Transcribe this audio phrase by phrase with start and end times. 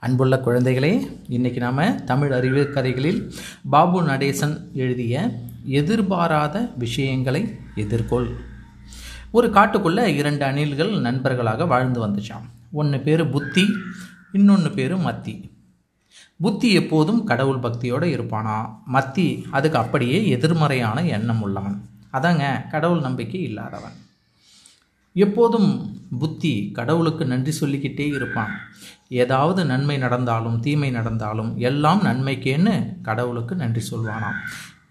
[0.00, 3.32] அன்புள்ள குழந்தைகளே இன்றைக்கி நாம் தமிழ் அறிவு கதைகளில்
[3.70, 5.30] பாபு நடேசன் எழுதிய
[5.64, 8.28] எதிர்பாராத விஷயங்களை எதிர்கொள்.
[9.30, 13.64] ஒரு காட்டுக்குள்ளே இரண்டு அணில்கள் நண்பர்களாக வாழ்ந்து வந்துச்சான் ஒன்று பேர் புத்தி
[14.32, 15.50] இன்னொன்று பேர் மத்தி.
[16.40, 18.74] புத்தி எப்போதும் கடவுள் பக்தியோடு இருப்பானா?
[18.92, 21.82] மத்தி அதுக்கு அப்படியே எதிர்மறையான எண்ணம் உள்ளவன்.
[22.12, 23.92] அதாங்க கடவுள் நம்பிக்கை இல்லாதவன்.
[25.12, 28.50] எப்போதும் புத்தி கடவுளுக்கு நன்றி சொல்லிக்கிட்டே இருப்பான்.
[29.08, 34.38] ஏதாவது நன்மை நடந்தாலும் தீமை நடந்தாலும் எல்லாம் நன்மைக்கேன்னு கடவுளுக்கு நன்றி சொல்வானாம்.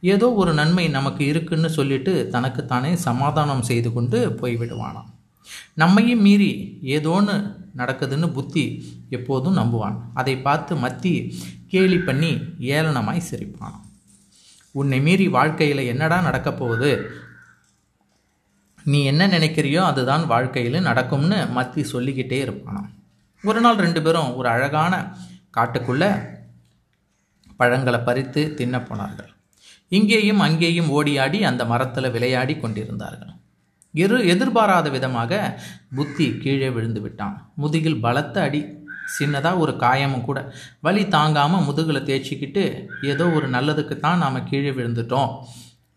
[0.00, 5.10] ஏதோ ஒரு நன்மை நமக்கு இருக்குன்னு சொல்லிட்டு தனக்குத்தானே சமாதானம் செய்து கொண்டு போய்விடுவானாம்.
[5.74, 8.64] நம்மையும் மீறி ஏதோன்னு நடக்குதுன்னு புத்தி
[9.10, 9.96] எப்போதும் நம்புவான்.
[10.14, 11.34] அதை பார்த்து மத்தி
[11.68, 13.84] கேலி பண்ணி ஏளனமாய் சிரிப்பான்
[14.72, 17.10] உன்னை மீறி வாழ்க்கையில் என்னடா நடக்கப் போகுது
[18.92, 22.90] நீ என்ன நினைக்கிறியோ அதுதான் வாழ்க்கையில் நடக்கும்னு மத்தி சொல்லிக்கிட்டே இருப்பானாம்.
[23.44, 24.92] ஒரு நாள் ரெண்டு பேரும் ஒரு அழகான
[25.56, 26.10] காட்டுக்குள்ளே
[27.60, 29.30] பழங்களை பறித்து தின்ன போனார்கள்.
[29.96, 33.32] இங்கேயும் அங்கேயும் ஓடியாடி அந்த மரத்தில் விளையாடி கொண்டிருந்தார்கள்.
[33.94, 35.32] இரு எதிர்பாராத விதமாக
[35.98, 37.36] புத்தி கீழே விழுந்து விட்டான்.
[37.62, 38.62] முதுகில் பலத்த அடி
[39.18, 40.38] சின்னதாக ஒரு காயமும் கூட.
[40.86, 42.64] வலி தாங்காமல் முதுகில் தேய்ச்சிக்கிட்டு
[43.12, 45.32] ஏதோ ஒரு நல்லதுக்கு தான் நாம் கீழே விழுந்துட்டோம்.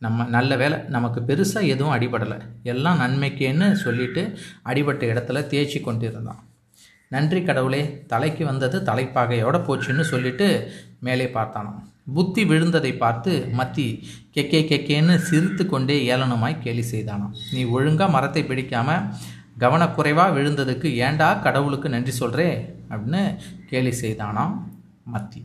[0.06, 2.38] நம்ம நல்ல வேலை நமக்கு பெருசாக எதுவும் அடிபடலை.
[2.72, 4.22] எல்லாம் நன்மைக்கேன்னு சொல்லிட்டு
[4.64, 6.42] அடிபட்ட இடத்துல தேய்ச்சி கொண்டிருந்தான்.
[7.14, 10.48] நன்றி கடவுளே தலைக்கு வந்தது தலைப்பாகையோட போச்சுன்னு சொல்லிட்டு
[11.08, 11.80] மேலே பார்த்தானாம்.
[12.14, 13.88] புத்தி விழுந்ததை பார்த்து மத்தி
[14.36, 17.36] கெக்கே கெக்கேன்னு சிரித்து கொண்டே ஏளனமாய் கேலி செய்தானாம்.
[17.54, 19.06] நீ ஒழுங்காக மரத்தை பிடிக்காமல்
[19.64, 22.50] கவனக்குறைவாக விழுந்ததுக்கு ஏண்டா கடவுளுக்கு நன்றி சொல்கிறே
[22.90, 23.24] அப்படின்னு
[23.72, 24.56] கேலி செய்தானாம்
[25.14, 25.42] மத்தி.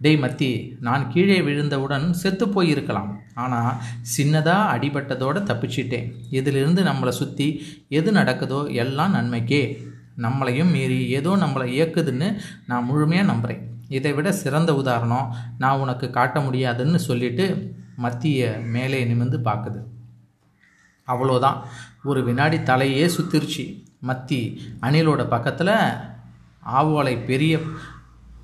[0.00, 0.48] டேய் மத்தி
[0.86, 3.10] நான் கீழே விழுந்தவுடன் செத்து போயிருக்கலாம்.
[3.34, 3.76] ஆனால்
[4.16, 6.08] சின்னதாக அடிபட்டதோடு தப்பிச்சிட்டேன்.
[6.30, 7.46] இதிலிருந்து நம்மளை சுற்றி
[7.88, 9.62] எது நடக்குதோ எல்லாம் நன்மைக்கே.
[10.24, 12.28] நம்மளையும் மீறி ஏதோ நம்மளை இயக்குதுன்னு
[12.66, 15.26] நான் முழுமையாக நம்புகிறேன் இதை விட சிறந்த உதாரணம்
[15.58, 17.46] நான் உனக்கு காட்ட முடியாதுன்னு சொல்லிட்டு
[18.04, 19.80] மத்திய மேலே நிமிந்து பார்க்குது.
[21.08, 21.58] அவ்வளோதான்.
[22.04, 23.64] ஒரு வினாடி தலையே சுத்திருச்சு.
[24.08, 24.40] மத்தி
[24.86, 25.74] அணிலோட பக்கத்தில்
[26.78, 27.54] ஆவோலை பெரிய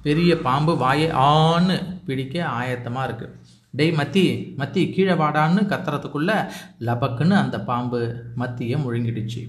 [0.06, 1.76] பெரிய பாம்பு வாயை ஆன்னு
[2.06, 3.34] பிடிக்க ஆயத்தமாக இருக்குது
[3.78, 4.24] டேய் மத்தி
[4.60, 6.36] மத்தி கீழே வாடான்னு கத்துறதுக்குள்ளே
[6.86, 8.00] லபக்குன்னு அந்த பாம்பு
[8.40, 9.42] மத்தியை முழுங்கிடுச்சு.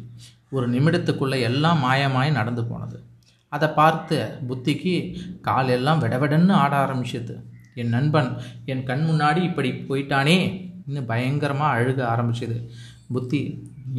[0.55, 2.97] ஒரு நிமிடத்துக்குள்ளே எல்லாம் மாயமாய் நடந்து போனது.
[3.53, 4.17] அதை பார்த்து
[4.49, 4.93] புத்திக்கு
[5.47, 7.35] கால் எல்லாம் விடவிடன்னு ஆட ஆரம்பிச்சது.
[7.81, 8.29] என் நண்பன்
[8.71, 10.37] என் கண் முன்னாடி இப்படி போயிட்டானே
[10.87, 12.57] இன்னும் பயங்கரமாக அழுக ஆரம்பிச்சது.
[13.15, 13.41] புத்தி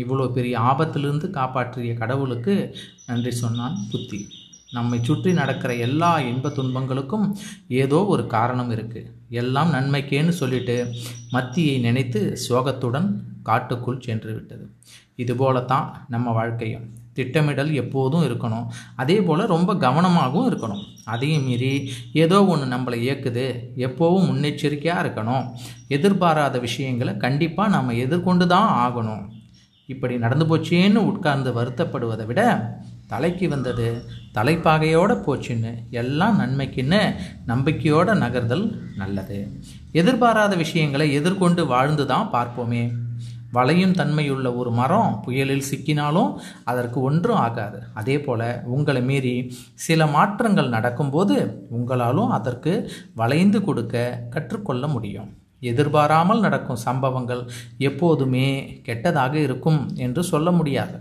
[0.02, 2.54] இவ்வளோ பெரிய ஆபத்திலிருந்து காப்பாற்றிய கடவுளுக்கு
[3.06, 4.20] நன்றி சொன்னான் புத்தி.
[4.76, 7.26] நம்மை சுற்றி நடக்கிற எல்லா இன்ப துன்பங்களுக்கும்
[7.82, 9.10] ஏதோ ஒரு காரணம் இருக்குது
[9.42, 10.76] எல்லாம் நன்மைக்கேன்னு சொல்லிட்டு
[11.36, 13.08] மத்தியை நினைத்து சோகத்துடன்
[13.48, 14.66] காட்டுக்குள் சென்று விட்டது.
[15.22, 16.84] இதுபோல தான் நம்ம வாழ்க்கையும்.
[17.16, 18.64] திட்டமிடல் எப்போதும் இருக்கணும்.
[19.02, 20.82] அதே போல் ரொம்ப கவனமாகவும் இருக்கணும்.
[21.12, 21.70] அதையும் மீறி
[22.22, 23.46] ஏதோ ஒன்று நம்மளை இயக்குது.
[23.86, 25.44] எப்போவும் முன்னெச்சரிக்கையாக இருக்கணும்.
[25.96, 29.22] எதிர்பாராத விஷயங்களை கண்டிப்பாக நம்ம எதிர்கொண்டு தான் ஆகணும்.
[29.92, 32.42] இப்படி நடந்து போச்சேன்னு உட்கார்ந்து வருத்தப்படுவதை விட
[33.12, 33.88] தலைக்கு வந்தது
[34.36, 35.72] தலைப்பாகையோடு போச்சுன்னு
[36.02, 37.00] எல்லாம் நன்மைக்குன்னு
[37.50, 38.64] நம்பிக்கையோட நகர்தல்
[39.00, 39.38] நல்லது.
[39.92, 42.84] எதிர்பாராத விஷயங்களை எதிர்கொண்டு வாழ்ந்து தான் பார்ப்போமே.
[43.52, 46.30] வளையும் தன்மையுள்ள ஒரு மரம் புயலில் சிக்கினாலும்
[46.70, 47.78] அதற்கு ஒன்றும் ஆகாது.
[47.94, 49.34] அதே போல் உங்களை மீறி
[49.86, 51.36] சில மாற்றங்கள் நடக்கும்போது
[51.76, 52.74] உங்களாலும் அதற்கு
[53.14, 55.30] வளைந்து கொடுக்க கற்றுக்கொள்ள முடியும்.
[55.72, 57.42] எதிர்பாராமல் நடக்கும் சம்பவங்கள்
[57.90, 58.46] எப்போதுமே
[58.88, 60.96] கெட்டதாக இருக்கும் என்று சொல்ல முடியாது.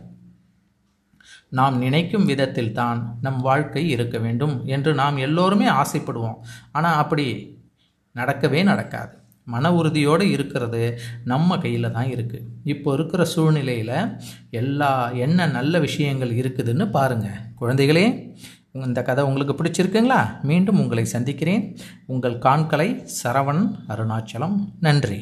[1.60, 6.40] நாம் நினைக்கும் விதத்தில் தான் நம் வாழ்க்கை இருக்க வேண்டும் என்று நாம் எல்லோருமே ஆசைப்படுவோம்.
[6.72, 7.28] ஆனால் அப்படி
[8.16, 9.14] நடக்கவே நடக்காது.
[9.54, 10.82] மன உறுதியோடு இருக்கிறது
[11.32, 13.96] நம்ம கையில் தான் இருக்குது இப்போ இருக்கிற சூழ்நிலையில்
[14.62, 14.92] எல்லா
[15.26, 18.06] என்ன நல்ல விஷயங்கள் இருக்குதுன்னு பாருங்கள் குழந்தைகளே
[18.88, 20.22] இந்த கதை உங்களுக்கு பிடிச்சிருக்குங்களா?
[20.50, 21.64] மீண்டும் உங்களை சந்திக்கிறேன்.
[22.14, 22.88] உங்கள் காண்கலை
[23.24, 24.56] சரவணன் அருணாச்சலம்.
[24.80, 25.20] நன்றி.